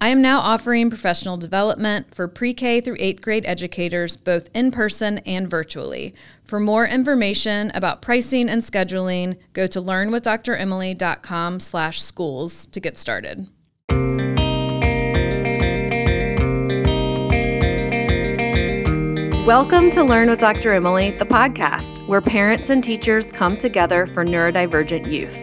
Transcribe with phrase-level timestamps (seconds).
[0.00, 4.70] I am now offering professional development for pre K through eighth grade educators, both in
[4.70, 6.14] person and virtually.
[6.44, 13.48] For more information about pricing and scheduling, go to learnwithdremily.com slash schools to get started.
[19.44, 20.74] Welcome to Learn with Dr.
[20.74, 25.36] Emily, the podcast where parents and teachers come together for neurodivergent youth.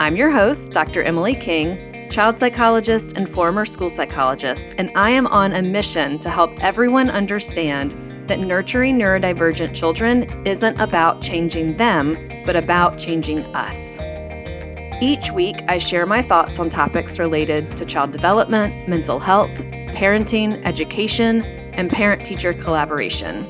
[0.00, 1.02] I'm your host, Dr.
[1.02, 6.28] Emily King child psychologist and former school psychologist, and I am on a mission to
[6.28, 7.92] help everyone understand
[8.28, 14.00] that nurturing neurodivergent children isn't about changing them, but about changing us.
[15.00, 19.50] Each week, I share my thoughts on topics related to child development, mental health,
[19.94, 23.46] parenting, education, and parent teacher collaboration.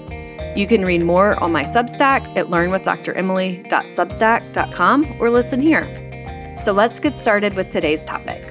[0.57, 6.10] You can read more on my Substack at learnwithdremily.substack.com or listen here.
[6.63, 8.43] So let's get started with today's topic.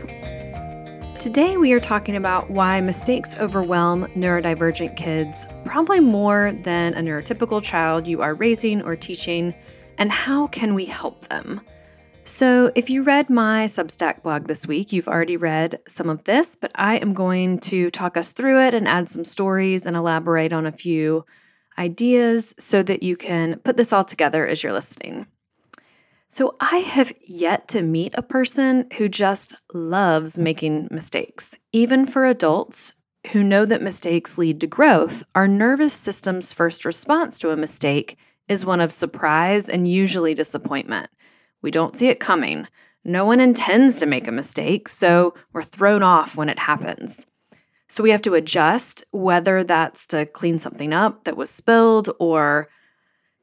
[1.20, 7.62] Today, we are talking about why mistakes overwhelm neurodivergent kids, probably more than a neurotypical
[7.62, 9.54] child you are raising or teaching,
[10.00, 11.62] and how can we help them?
[12.24, 16.56] So, if you read my Substack blog this week, you've already read some of this,
[16.56, 20.52] but I am going to talk us through it and add some stories and elaborate
[20.52, 21.25] on a few
[21.78, 25.28] ideas so that you can put this all together as you're listening.
[26.31, 31.57] So, I have yet to meet a person who just loves making mistakes.
[31.73, 32.94] Even for adults
[33.31, 38.16] who know that mistakes lead to growth, our nervous system's first response to a mistake
[38.47, 41.09] is one of surprise and usually disappointment.
[41.63, 42.68] We don't see it coming.
[43.03, 47.25] No one intends to make a mistake, so we're thrown off when it happens.
[47.88, 52.69] So we have to adjust, whether that's to clean something up that was spilled or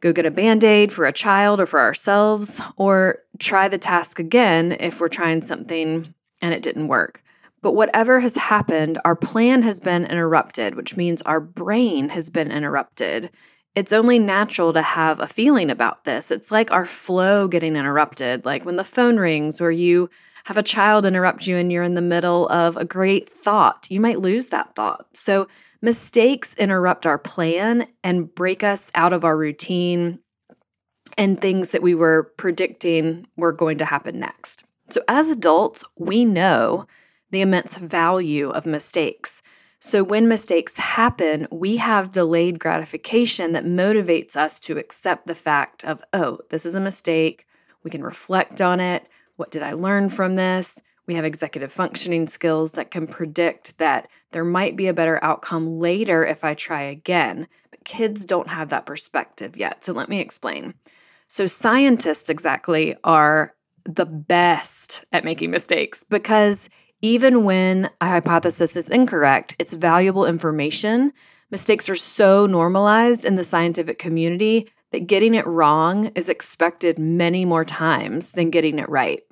[0.01, 4.19] go get a band aid for a child or for ourselves, or try the task
[4.19, 6.13] again if we're trying something
[6.43, 7.23] and it didn't work.
[7.63, 12.53] But whatever has happened, our plan has been interrupted, which means our brain has been
[12.53, 13.31] interrupted.
[13.75, 16.31] It's only natural to have a feeling about this.
[16.31, 20.09] It's like our flow getting interrupted, like when the phone rings or you
[20.45, 23.87] have a child interrupt you and you're in the middle of a great thought.
[23.91, 25.07] You might lose that thought.
[25.13, 25.49] So,
[25.83, 30.21] Mistakes interrupt our plan and break us out of our routine
[31.19, 34.65] and things that we were predicting were going to happen next.
[34.91, 36.87] So, as adults, we know
[37.31, 39.43] the immense value of mistakes.
[39.81, 45.85] So, when mistakes happen, we have delayed gratification that motivates us to accept the fact
[45.85, 47.47] of, oh, this is a mistake.
[47.83, 49.07] We can reflect on it.
[49.37, 50.81] What did I learn from this?
[51.07, 55.79] We have executive functioning skills that can predict that there might be a better outcome
[55.79, 57.47] later if I try again.
[57.71, 59.85] But kids don't have that perspective yet.
[59.85, 60.75] So let me explain.
[61.29, 66.69] So, scientists exactly are the best at making mistakes because
[67.03, 71.13] even when a hypothesis is incorrect, it's valuable information.
[71.51, 77.45] Mistakes are so normalized in the scientific community that getting it wrong is expected many
[77.45, 79.23] more times than getting it right.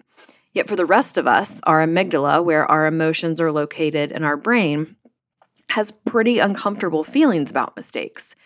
[0.55, 4.37] Yet for the rest of us, our amygdala, where our emotions are located in our
[4.37, 4.97] brain,
[5.71, 8.37] has pretty uncomfortable feelings about mistakes.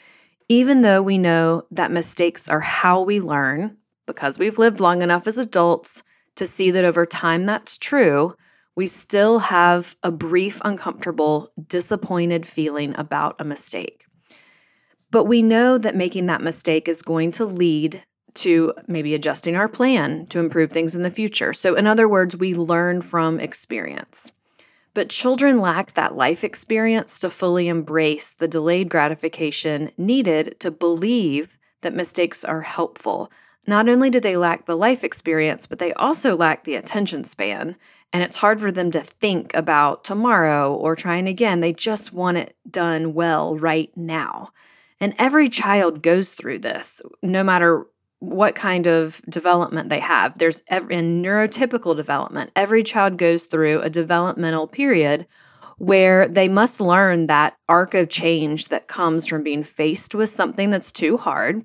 [0.49, 3.77] Even though we know that mistakes are how we learn,
[4.07, 6.03] because we've lived long enough as adults
[6.37, 8.35] to see that over time that's true,
[8.75, 14.07] we still have a brief, uncomfortable, disappointed feeling about a mistake.
[15.11, 18.05] But we know that making that mistake is going to lead
[18.39, 21.53] to maybe adjusting our plan to improve things in the future.
[21.53, 24.33] So, in other words, we learn from experience.
[24.95, 31.59] But children lack that life experience to fully embrace the delayed gratification needed to believe
[31.83, 33.31] that mistakes are helpful.
[33.67, 37.77] Not only do they lack the life experience, but they also lack the attention span.
[38.13, 41.61] And it's hard for them to think about tomorrow or trying again.
[41.61, 44.51] They just want it done well right now.
[45.01, 47.87] And every child goes through this, no matter
[48.21, 50.37] what kind of development they have.
[50.39, 55.27] There's every, in neurotypical development, every child goes through a developmental period
[55.79, 60.71] where they must learn that arc of change that comes from being faced with something
[60.71, 61.65] that's too hard,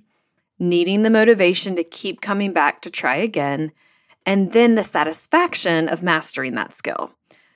[0.60, 3.72] needing the motivation to keep coming back to try again,
[4.26, 7.12] and then the satisfaction of mastering that skill.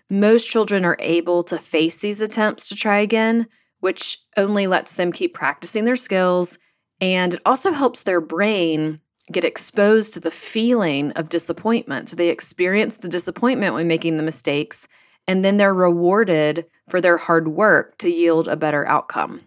[0.09, 3.47] Most children are able to face these attempts to try again,
[3.79, 6.57] which only lets them keep practicing their skills
[7.01, 8.99] and it also helps their brain
[9.31, 12.09] get exposed to the feeling of disappointment.
[12.09, 14.87] So they experience the disappointment when making the mistakes,
[15.27, 19.41] and then they're rewarded for their hard work to yield a better outcome.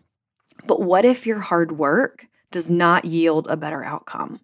[0.67, 4.41] But what if your hard work does not yield a better outcome?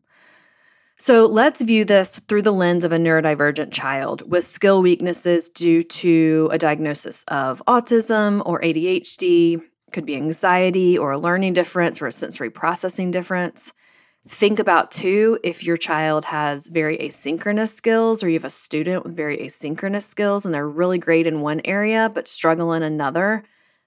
[0.98, 5.82] So let's view this through the lens of a neurodivergent child with skill weaknesses due
[5.82, 9.60] to a diagnosis of autism or ADHD,
[9.92, 13.72] could be anxiety or a learning difference or a sensory processing difference.
[14.28, 19.04] Think about too if your child has very asynchronous skills or you have a student
[19.04, 23.44] with very asynchronous skills and they're really great in one area but struggle in another,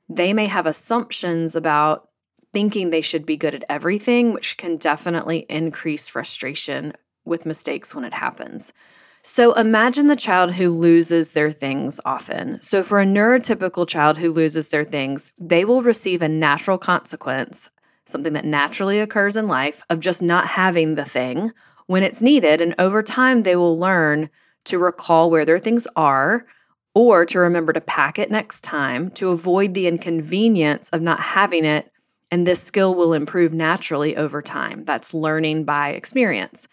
[0.07, 2.09] they may have assumptions about
[2.53, 6.93] thinking they should be good at everything, which can definitely increase frustration
[7.25, 8.73] with mistakes when it happens.
[9.21, 12.61] So imagine the child who loses their things often.
[12.61, 17.69] So, for a neurotypical child who loses their things, they will receive a natural consequence,
[18.05, 21.51] something that naturally occurs in life, of just not having the thing
[21.87, 22.61] when it's needed.
[22.61, 24.29] And over time, they will learn
[24.65, 26.45] to recall where their things are
[26.95, 31.65] or to remember to pack it next time to avoid the inconvenience of not having
[31.65, 31.91] it.
[32.31, 34.85] And this skill will improve naturally over time.
[34.85, 36.67] That's learning by experience.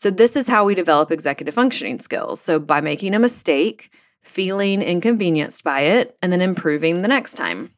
[0.00, 2.40] So, this is how we develop executive functioning skills.
[2.40, 3.92] So, by making a mistake,
[4.22, 7.70] feeling inconvenienced by it, and then improving the next time.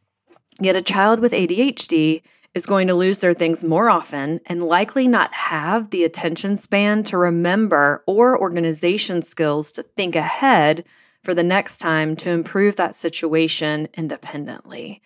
[0.60, 2.22] Yet, a child with ADHD
[2.54, 7.02] is going to lose their things more often and likely not have the attention span
[7.04, 10.84] to remember or organization skills to think ahead
[11.24, 15.02] for the next time to improve that situation independently.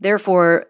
[0.00, 0.66] Therefore,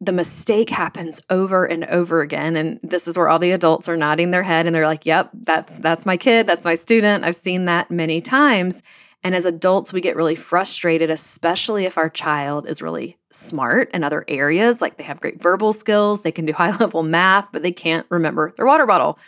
[0.00, 3.96] the mistake happens over and over again and this is where all the adults are
[3.96, 7.36] nodding their head and they're like yep that's that's my kid that's my student i've
[7.36, 8.82] seen that many times.
[9.22, 14.02] And as adults we get really frustrated especially if our child is really smart in
[14.02, 17.62] other areas like they have great verbal skills they can do high level math but
[17.62, 19.18] they can't remember their water bottle.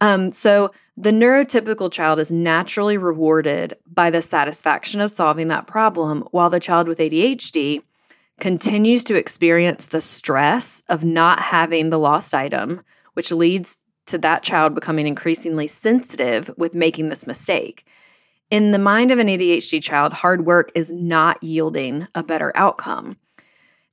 [0.00, 6.22] Um, so the neurotypical child is naturally rewarded by the satisfaction of solving that problem
[6.32, 7.82] while the child with adhd
[8.40, 12.82] continues to experience the stress of not having the lost item,
[13.14, 17.86] which leads to that child becoming increasingly sensitive with making this mistake.
[18.50, 23.16] In the mind of an ADHD child, hard work is not yielding a better outcome.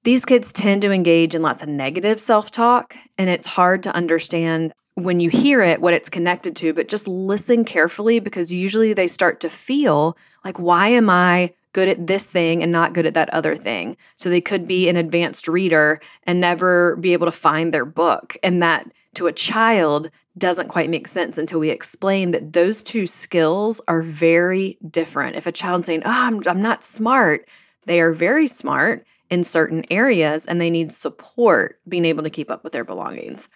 [0.03, 3.95] These kids tend to engage in lots of negative self talk, and it's hard to
[3.95, 8.93] understand when you hear it what it's connected to, but just listen carefully because usually
[8.93, 13.05] they start to feel like, why am I good at this thing and not good
[13.05, 13.95] at that other thing.
[14.15, 18.35] So they could be an advanced reader and never be able to find their book.
[18.43, 23.05] And that to a child doesn't quite make sense until we explain that those two
[23.05, 25.35] skills are very different.
[25.35, 27.47] If a child's saying, Oh, I'm, I'm not smart,
[27.85, 32.49] they are very smart in certain areas and they need support being able to keep
[32.49, 33.49] up with their belongings.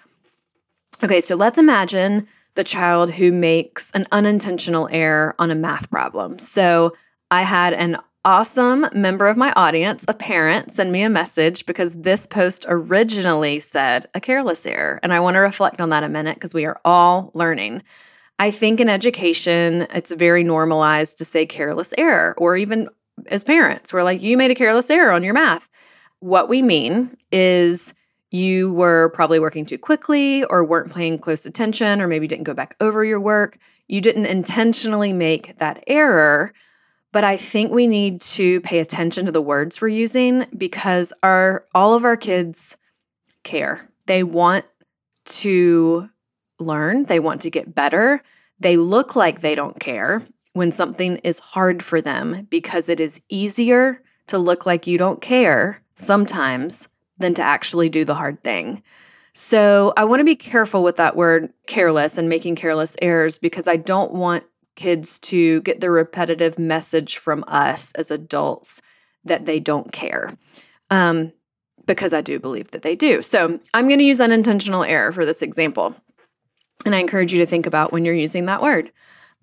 [1.04, 6.38] Okay, so let's imagine the child who makes an unintentional error on a math problem.
[6.38, 6.94] So
[7.33, 11.95] I had an awesome member of my audience, a parent, send me a message because
[11.95, 14.99] this post originally said a careless error.
[15.01, 17.81] And I want to reflect on that a minute because we are all learning.
[18.37, 22.87] I think in education, it's very normalized to say careless error, or even
[23.29, 25.67] as parents, we're like, you made a careless error on your math.
[26.19, 27.95] What we mean is
[28.29, 32.53] you were probably working too quickly, or weren't paying close attention, or maybe didn't go
[32.53, 33.57] back over your work.
[33.87, 36.53] You didn't intentionally make that error
[37.13, 41.63] but I think we need to pay attention to the words we're using because our
[41.74, 42.75] all of our kids
[43.43, 43.88] care.
[44.08, 44.65] They want
[45.25, 46.10] to
[46.60, 48.22] learn, they want to get better.
[48.60, 53.22] They look like they don't care when something is hard for them because it is
[53.29, 56.88] easier to look like you don't care sometimes
[57.20, 58.82] than to actually do the hard thing.
[59.34, 63.67] So I want to be careful with that word careless and making careless errors because
[63.67, 64.43] I don't want
[64.75, 68.82] kids to get the repetitive message from us as adults
[69.25, 70.36] that they don't care.
[70.89, 71.32] Um,
[71.86, 73.22] because I do believe that they do.
[73.22, 75.96] So I'm going to use unintentional error for this example.
[76.86, 78.92] And I encourage you to think about when you're using that word.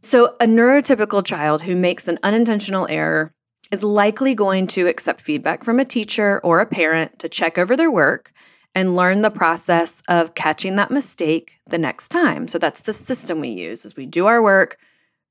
[0.02, 3.34] So, a neurotypical child who makes an unintentional error
[3.70, 7.76] is likely going to accept feedback from a teacher or a parent to check over
[7.76, 8.32] their work
[8.74, 12.48] and learn the process of catching that mistake the next time.
[12.48, 14.78] So that's the system we use as we do our work.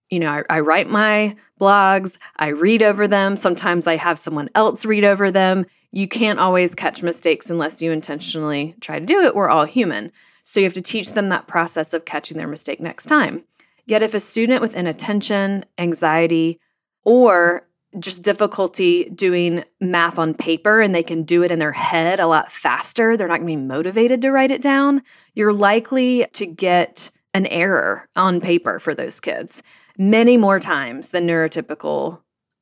[0.10, 3.38] You know, I, I, write my blogs, I read over them.
[3.38, 5.66] Sometimes I have someone else read over them.
[5.92, 9.36] You can't always catch mistakes unless you intentionally try to do it.
[9.36, 10.12] We're all human.
[10.44, 13.44] So you have to teach them that process of catching their mistake next time.
[13.86, 16.60] Yet, if a student with inattention, anxiety,
[17.04, 22.20] or just difficulty doing math on paper and they can do it in their head
[22.20, 25.02] a lot faster, they're not going to be motivated to write it down,
[25.34, 29.64] you're likely to get an error on paper for those kids
[30.00, 32.22] many more times than neurotypical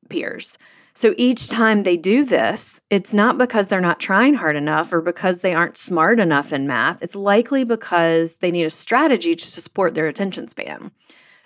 [0.09, 0.57] peers.
[0.93, 4.99] So each time they do this, it's not because they're not trying hard enough or
[4.99, 7.03] because they aren't smart enough in math.
[7.03, 10.91] It's likely because they need a strategy to support their attention span.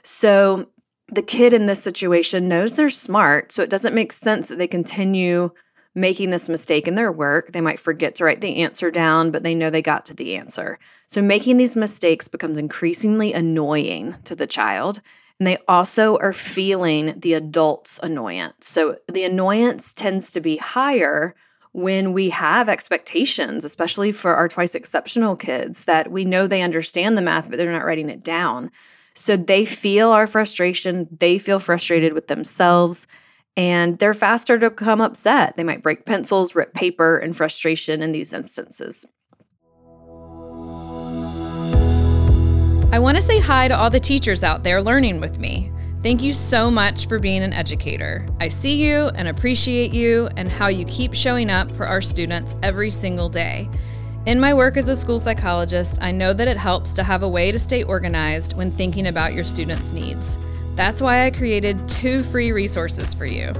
[0.04, 0.70] So
[1.10, 4.68] the kid in this situation knows they're smart, so it doesn't make sense that they
[4.68, 5.52] continue
[5.94, 7.52] making this mistake in their work.
[7.52, 10.38] They might forget to write the answer down, but they know they got to the
[10.38, 10.80] answer.
[11.08, 15.02] So making these mistakes becomes increasingly annoying to the child.
[15.42, 18.68] And they also are feeling the adult's annoyance.
[18.68, 21.34] So the annoyance tends to be higher
[21.72, 27.18] when we have expectations, especially for our twice exceptional kids, that we know they understand
[27.18, 28.70] the math, but they're not writing it down.
[29.16, 33.08] So they feel our frustration, they feel frustrated with themselves,
[33.58, 35.56] and they're faster to become upset.
[35.56, 39.08] They might break pencils, rip paper in frustration in these instances.
[42.94, 45.72] I want to say hi to all the teachers out there learning with me.
[46.04, 48.28] Thank you so much for being an educator.
[48.42, 52.58] I see you and appreciate you and how you keep showing up for our students
[52.62, 53.70] every single day.
[54.26, 57.30] In my work as a school psychologist, I know that it helps to have a
[57.30, 60.38] way to stay organized when thinking about your students' needs.
[60.76, 63.54] That's why I created two free resources for you.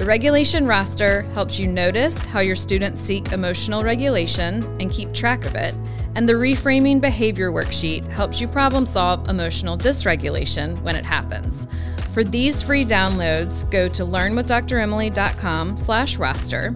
[0.00, 5.44] The regulation roster helps you notice how your students seek emotional regulation and keep track
[5.44, 5.74] of it
[6.14, 11.68] and the Reframing Behavior Worksheet helps you problem solve emotional dysregulation when it happens.
[12.12, 16.74] For these free downloads, go to learnwithdremily.com slash roster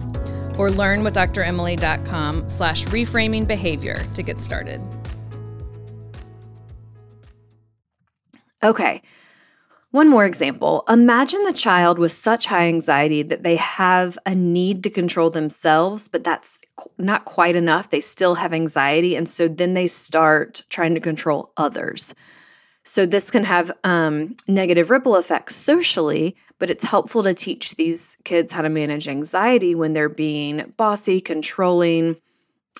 [0.57, 4.81] or learnwithdremily.com slash reframing behavior to get started.
[8.63, 9.01] Okay,
[9.95, 10.83] one more example.
[10.89, 16.09] Imagine the child with such high anxiety that they have a need to control themselves,
[16.09, 16.59] but that's
[16.97, 17.89] not quite enough.
[17.89, 19.15] They still have anxiety.
[19.15, 22.13] And so then they start trying to control others.
[22.83, 28.17] So this can have um, negative ripple effects socially, but it's helpful to teach these
[28.25, 32.17] kids how to manage anxiety when they're being bossy, controlling.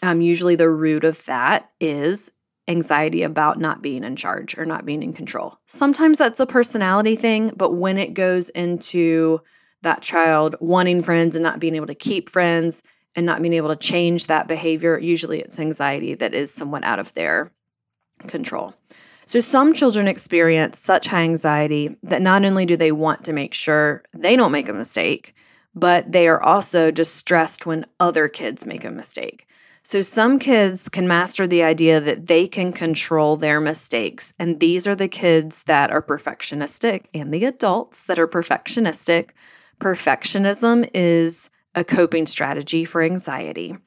[0.03, 2.29] Um, usually, the root of that is
[2.67, 5.59] anxiety about not being in charge or not being in control.
[5.67, 9.41] Sometimes that's a personality thing, but when it goes into
[9.83, 12.81] that child wanting friends and not being able to keep friends
[13.15, 16.99] and not being able to change that behavior, usually it's anxiety that is somewhat out
[16.99, 17.51] of their
[18.27, 18.73] control.
[19.27, 23.53] So, some children experience such high anxiety that not only do they want to make
[23.53, 25.33] sure they don't make a mistake,
[25.73, 29.47] but they are also distressed when other kids make a mistake.
[29.87, 34.33] So, some kids can master the idea that they can control their mistakes.
[34.39, 39.29] And these are the kids that are perfectionistic and the adults that are perfectionistic.
[39.79, 43.77] Perfectionism is a coping strategy for anxiety.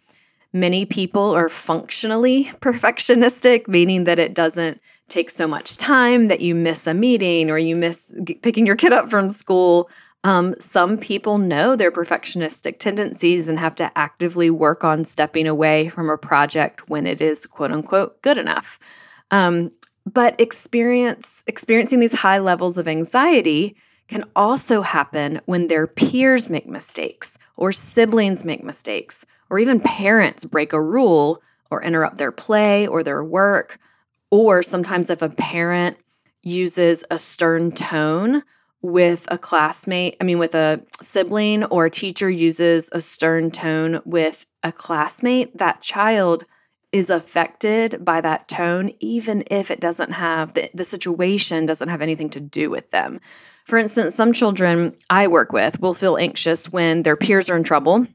[0.52, 6.54] Many people are functionally perfectionistic, meaning that it doesn't take so much time that you
[6.54, 9.90] miss a meeting or you miss picking your kid up from school
[10.28, 15.88] um, some people know their perfectionistic tendencies and have to actively work on stepping away
[15.88, 18.78] from a project when it is quote unquote good enough.
[19.30, 19.72] Um,
[20.04, 23.74] but experience experiencing these high levels of anxiety
[24.08, 30.44] can also happen when their peers make mistakes or siblings make mistakes or even parents
[30.44, 33.78] break a rule or interrupt their play or their work
[34.30, 35.96] or sometimes if a parent
[36.42, 38.42] uses a stern tone
[38.80, 44.00] with a classmate, I mean, with a sibling or a teacher uses a stern tone
[44.04, 46.44] with a classmate, that child
[46.92, 52.00] is affected by that tone, even if it doesn't have the, the situation doesn't have
[52.00, 53.20] anything to do with them.
[53.64, 57.64] For instance, some children I work with will feel anxious when their peers are in
[57.64, 58.06] trouble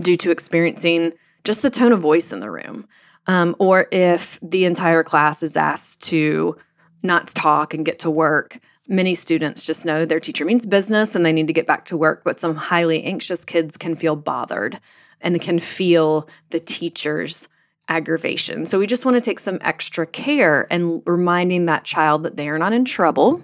[0.00, 1.12] due to experiencing
[1.44, 2.88] just the tone of voice in the room.
[3.26, 6.56] Um, or if the entire class is asked to
[7.02, 8.58] not talk and get to work
[8.90, 11.96] Many students just know their teacher means business and they need to get back to
[11.96, 14.80] work, but some highly anxious kids can feel bothered
[15.20, 17.48] and can feel the teacher's
[17.88, 18.66] aggravation.
[18.66, 22.48] So we just want to take some extra care and reminding that child that they
[22.48, 23.40] are not in trouble,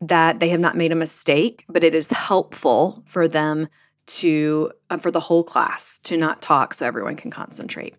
[0.00, 3.68] that they have not made a mistake, but it is helpful for them
[4.06, 7.94] to uh, for the whole class to not talk so everyone can concentrate.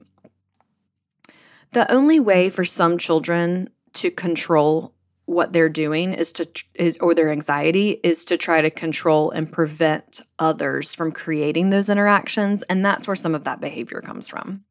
[1.74, 4.93] The only way for some children to control
[5.26, 9.52] what they're doing is to is or their anxiety is to try to control and
[9.52, 14.64] prevent others from creating those interactions and that's where some of that behavior comes from.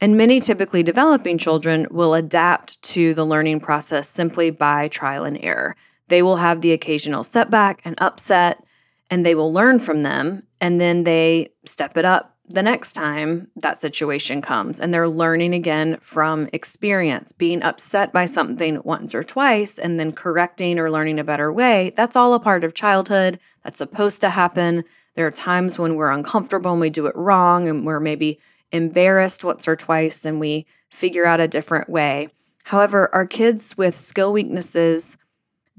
[0.00, 5.38] And many typically developing children will adapt to the learning process simply by trial and
[5.42, 5.76] error.
[6.06, 8.62] They will have the occasional setback and upset,
[9.10, 13.48] and they will learn from them, and then they step it up the next time
[13.56, 14.80] that situation comes.
[14.80, 17.32] And they're learning again from experience.
[17.32, 21.92] Being upset by something once or twice and then correcting or learning a better way,
[21.96, 23.38] that's all a part of childhood.
[23.64, 24.84] That's supposed to happen.
[25.14, 28.38] There are times when we're uncomfortable and we do it wrong and we're maybe
[28.72, 32.28] embarrassed once or twice and we figure out a different way.
[32.64, 35.16] However, our kids with skill weaknesses,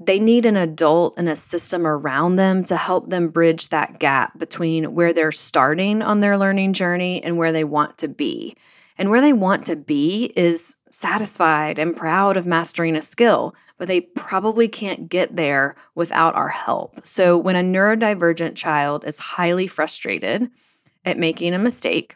[0.00, 4.38] they need an adult and a system around them to help them bridge that gap
[4.38, 8.56] between where they're starting on their learning journey and where they want to be.
[8.98, 13.88] And where they want to be is satisfied and proud of mastering a skill, but
[13.88, 17.06] they probably can't get there without our help.
[17.06, 20.50] So, when a neurodivergent child is highly frustrated
[21.06, 22.14] at making a mistake,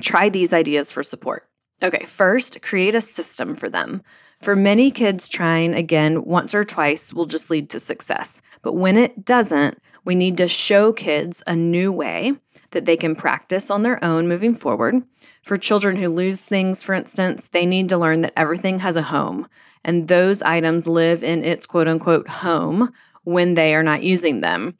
[0.00, 1.48] Try these ideas for support.
[1.82, 4.02] Okay, first, create a system for them.
[4.40, 8.40] For many kids, trying again once or twice will just lead to success.
[8.62, 12.34] But when it doesn't, we need to show kids a new way
[12.70, 15.02] that they can practice on their own moving forward.
[15.42, 19.02] For children who lose things, for instance, they need to learn that everything has a
[19.02, 19.48] home
[19.84, 22.92] and those items live in its quote unquote home
[23.24, 24.76] when they are not using them.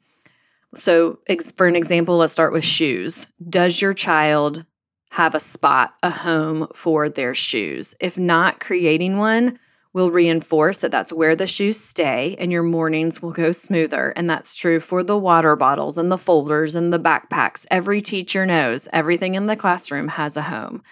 [0.75, 1.19] So,
[1.55, 3.27] for an example, let's start with shoes.
[3.49, 4.65] Does your child
[5.09, 7.95] have a spot, a home for their shoes.
[7.99, 9.59] If not, creating one
[9.91, 14.13] will reinforce that that's where the shoes stay and your mornings will go smoother.
[14.15, 17.65] And that's true for the water bottles and the folders and the backpacks.
[17.71, 20.83] Every teacher knows everything in the classroom has a home.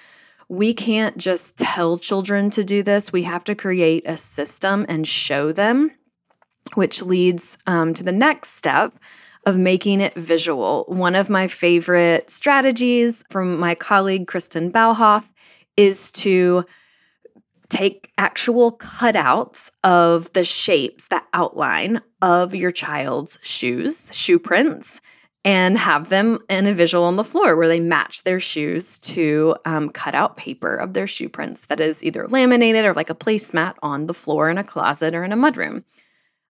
[0.50, 5.08] We can't just tell children to do this, we have to create a system and
[5.08, 5.92] show them,
[6.74, 8.98] which leads um, to the next step
[9.48, 10.84] of making it visual.
[10.90, 15.32] One of my favorite strategies from my colleague Kristen Bauhoff
[15.78, 16.66] is to
[17.70, 25.00] take actual cutouts of the shapes, that outline of your child's shoes, shoe prints,
[25.46, 29.56] and have them in a visual on the floor where they match their shoes to
[29.64, 33.16] um, cut out paper of their shoe prints that is either laminated or like a
[33.16, 35.86] placemat on the floor in a closet or in a mudroom.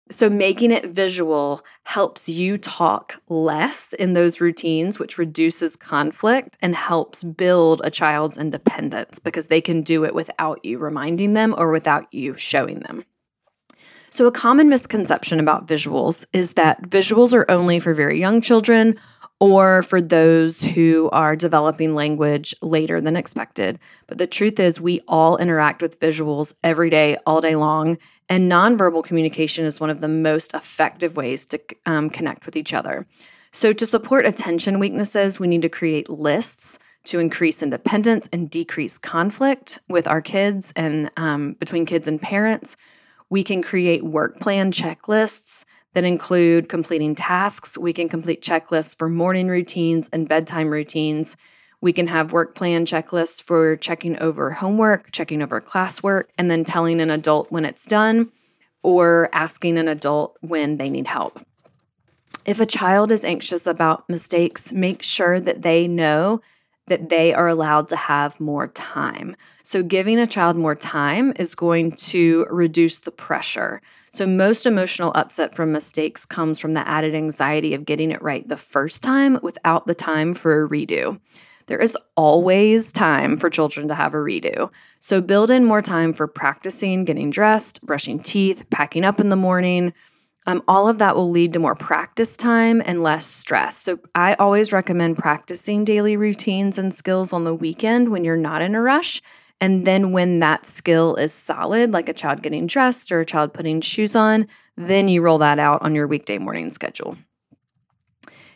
[0.09, 6.75] So, making it visual helps you talk less in those routines, which reduces conflict and
[6.75, 11.71] helps build a child's independence because they can do it without you reminding them or
[11.71, 13.03] without you showing them.
[14.09, 18.97] So, a common misconception about visuals is that visuals are only for very young children
[19.39, 23.78] or for those who are developing language later than expected.
[24.08, 27.97] But the truth is, we all interact with visuals every day, all day long.
[28.30, 32.73] And nonverbal communication is one of the most effective ways to um, connect with each
[32.73, 33.06] other.
[33.52, 38.97] So, to support attention weaknesses, we need to create lists to increase independence and decrease
[38.97, 42.76] conflict with our kids and um, between kids and parents.
[43.30, 47.78] We can create work plan checklists that include completing tasks.
[47.78, 51.38] We can complete checklists for morning routines and bedtime routines.
[51.82, 56.63] We can have work plan checklists for checking over homework, checking over classwork, and then
[56.63, 58.30] telling an adult when it's done
[58.84, 61.39] or asking an adult when they need help.
[62.45, 66.41] If a child is anxious about mistakes, make sure that they know
[66.88, 69.36] that they are allowed to have more time.
[69.63, 73.82] So, giving a child more time is going to reduce the pressure.
[74.10, 78.47] So, most emotional upset from mistakes comes from the added anxiety of getting it right
[78.47, 81.19] the first time without the time for a redo.
[81.67, 84.71] There is always time for children to have a redo.
[85.00, 89.36] So, build in more time for practicing, getting dressed, brushing teeth, packing up in the
[89.36, 89.93] morning
[90.47, 93.77] um, all of that will lead to more practice time and less stress.
[93.77, 98.62] So, I always recommend practicing daily routines and skills on the weekend when you're not
[98.62, 99.21] in a rush.
[99.60, 103.53] And then, when that skill is solid, like a child getting dressed or a child
[103.53, 107.17] putting shoes on, then you roll that out on your weekday morning schedule.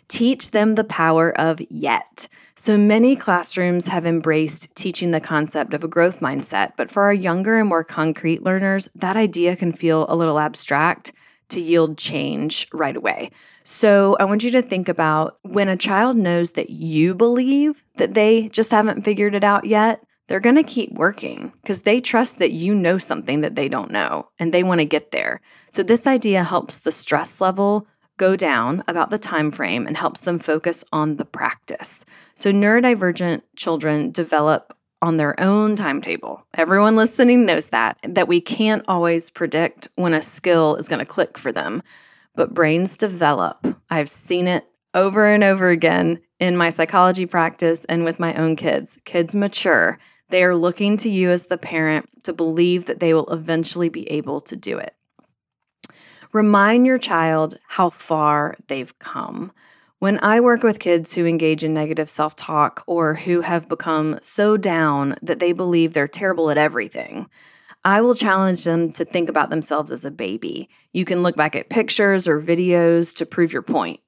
[0.08, 2.28] Teach them the power of yet.
[2.56, 7.14] So many classrooms have embraced teaching the concept of a growth mindset, but for our
[7.14, 11.14] younger and more concrete learners, that idea can feel a little abstract
[11.52, 13.32] to yield change right away.
[13.64, 18.14] So I want you to think about when a child knows that you believe that
[18.14, 22.40] they just haven't figured it out yet, they're going to keep working because they trust
[22.40, 25.42] that you know something that they don't know and they want to get there.
[25.70, 27.86] So this idea helps the stress level
[28.18, 32.06] go down about the time frame and helps them focus on the practice.
[32.36, 36.46] So neurodivergent children develop on their own timetable.
[36.54, 41.06] Everyone listening knows that, that we can't always predict when a skill is going to
[41.06, 41.82] click for them.
[42.36, 43.66] But brains develop.
[43.90, 48.56] I've seen it over and over again in my psychology practice and with my own
[48.56, 49.00] kids.
[49.06, 50.00] Kids mature.
[50.30, 54.10] They are looking to you as the parent to believe that they will eventually be
[54.10, 54.96] able to do it.
[56.32, 59.52] Remind your child how far they've come.
[60.02, 64.18] When I work with kids who engage in negative self talk or who have become
[64.24, 67.30] so down that they believe they're terrible at everything,
[67.86, 70.70] I will challenge them to think about themselves as a baby.
[70.92, 74.00] You can look back at pictures or videos to prove your point.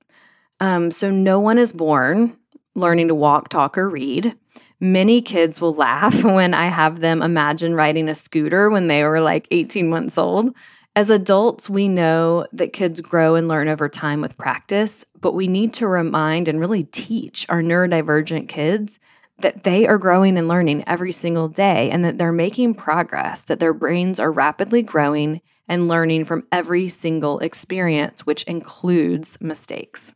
[0.60, 2.36] Um, so, no one is born
[2.74, 4.36] learning to walk, talk, or read.
[4.80, 9.22] Many kids will laugh when I have them imagine riding a scooter when they were
[9.22, 10.56] like 18 months old.
[10.96, 15.48] As adults, we know that kids grow and learn over time with practice, but we
[15.48, 19.00] need to remind and really teach our neurodivergent kids
[19.40, 23.60] that they are growing and learning every single day and that they're making progress, that
[23.60, 30.14] their brains are rapidly growing and learning from every single experience, which includes mistakes.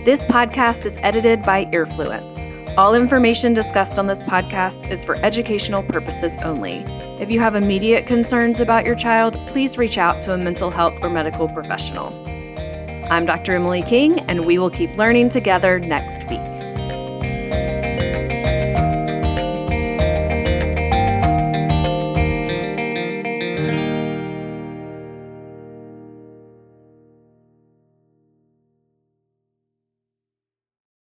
[0.04, 2.61] This podcast is edited by Earfluence.
[2.78, 6.86] All information discussed on this podcast is for educational purposes only.
[7.20, 10.94] If you have immediate concerns about your child, please reach out to a mental health
[11.02, 12.14] or medical professional.
[13.12, 13.56] I'm Dr.
[13.56, 16.40] Emily King, and we will keep learning together next week.